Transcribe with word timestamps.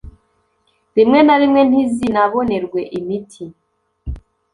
rimwe 0.95 1.19
na 1.27 1.35
rimwe 1.41 1.61
ntizinabonerwe 1.69 2.79
imiti 2.99 3.43